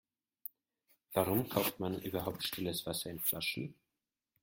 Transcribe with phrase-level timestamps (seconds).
[1.13, 3.75] Warum kauft man überhaupt stilles Wasser in Flaschen?